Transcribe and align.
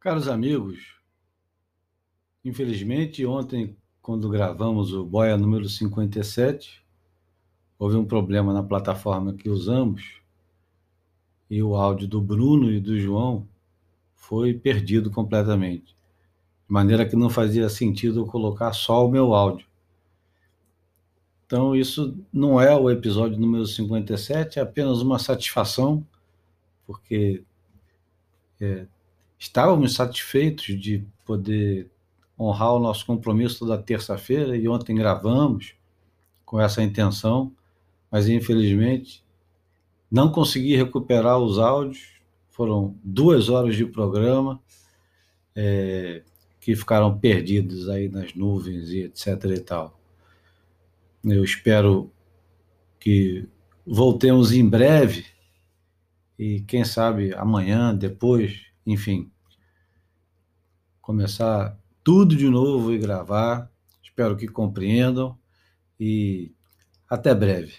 Caros 0.00 0.28
amigos, 0.28 0.96
infelizmente 2.42 3.26
ontem, 3.26 3.76
quando 4.00 4.30
gravamos 4.30 4.94
o 4.94 5.04
Boia 5.04 5.36
número 5.36 5.68
57, 5.68 6.82
houve 7.78 7.96
um 7.96 8.06
problema 8.06 8.50
na 8.54 8.62
plataforma 8.62 9.34
que 9.34 9.50
usamos 9.50 10.22
e 11.50 11.62
o 11.62 11.76
áudio 11.76 12.08
do 12.08 12.18
Bruno 12.18 12.70
e 12.70 12.80
do 12.80 12.98
João 12.98 13.46
foi 14.14 14.54
perdido 14.54 15.10
completamente. 15.10 15.94
De 16.66 16.72
maneira 16.72 17.06
que 17.06 17.14
não 17.14 17.28
fazia 17.28 17.68
sentido 17.68 18.20
eu 18.20 18.26
colocar 18.26 18.72
só 18.72 19.06
o 19.06 19.10
meu 19.10 19.34
áudio. 19.34 19.66
Então, 21.44 21.76
isso 21.76 22.16
não 22.32 22.58
é 22.58 22.74
o 22.74 22.88
episódio 22.88 23.38
número 23.38 23.66
57, 23.66 24.58
é 24.58 24.62
apenas 24.62 25.02
uma 25.02 25.18
satisfação, 25.18 26.02
porque 26.86 27.44
é, 28.58 28.86
estávamos 29.40 29.94
satisfeitos 29.94 30.78
de 30.78 31.02
poder 31.24 31.90
honrar 32.38 32.74
o 32.74 32.78
nosso 32.78 33.06
compromisso 33.06 33.66
da 33.66 33.78
terça-feira 33.78 34.54
e 34.54 34.68
ontem 34.68 34.94
gravamos 34.94 35.74
com 36.44 36.60
essa 36.60 36.82
intenção, 36.82 37.50
mas 38.10 38.28
infelizmente 38.28 39.24
não 40.10 40.30
consegui 40.30 40.76
recuperar 40.76 41.38
os 41.38 41.58
áudios. 41.58 42.20
Foram 42.50 42.94
duas 43.02 43.48
horas 43.48 43.76
de 43.76 43.86
programa 43.86 44.60
é, 45.56 46.22
que 46.60 46.76
ficaram 46.76 47.18
perdidos 47.18 47.88
aí 47.88 48.10
nas 48.10 48.34
nuvens 48.34 48.90
e 48.90 49.04
etc 49.04 49.26
e 49.56 49.60
tal. 49.60 49.98
Eu 51.24 51.42
espero 51.42 52.10
que 52.98 53.48
voltemos 53.86 54.52
em 54.52 54.68
breve 54.68 55.24
e 56.38 56.60
quem 56.60 56.84
sabe 56.84 57.32
amanhã, 57.34 57.94
depois, 57.94 58.69
enfim, 58.92 59.30
começar 61.00 61.78
tudo 62.02 62.36
de 62.36 62.48
novo 62.48 62.92
e 62.92 62.98
gravar. 62.98 63.70
Espero 64.02 64.36
que 64.36 64.48
compreendam 64.48 65.38
e 65.98 66.52
até 67.08 67.34
breve. 67.34 67.74